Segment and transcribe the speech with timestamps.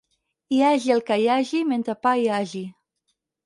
[0.55, 2.67] Hi hagi el que hi hagi, mentre pa hi hagi.